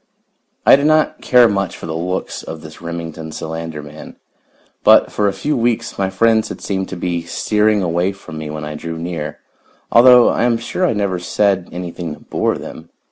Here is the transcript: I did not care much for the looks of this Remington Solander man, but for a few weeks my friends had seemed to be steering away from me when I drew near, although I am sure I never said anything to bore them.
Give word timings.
I 0.65 0.75
did 0.75 0.87
not 0.87 1.21
care 1.21 1.47
much 1.47 1.77
for 1.77 1.85
the 1.85 1.95
looks 1.95 2.41
of 2.41 2.61
this 2.61 2.81
Remington 2.81 3.31
Solander 3.31 3.83
man, 3.83 4.15
but 4.83 5.11
for 5.11 5.27
a 5.27 5.31
few 5.31 5.55
weeks 5.55 5.99
my 5.99 6.09
friends 6.09 6.49
had 6.49 6.59
seemed 6.59 6.89
to 6.89 6.95
be 6.95 7.21
steering 7.21 7.83
away 7.83 8.11
from 8.11 8.39
me 8.39 8.49
when 8.49 8.65
I 8.65 8.73
drew 8.73 8.97
near, 8.97 9.37
although 9.91 10.29
I 10.29 10.41
am 10.45 10.57
sure 10.57 10.87
I 10.87 10.93
never 10.93 11.19
said 11.19 11.69
anything 11.71 12.15
to 12.15 12.19
bore 12.19 12.57
them. 12.57 12.89